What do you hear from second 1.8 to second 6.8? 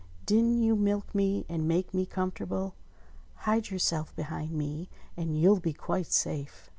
me comfortable.? Hide yourself behind me and you'll be quite safe."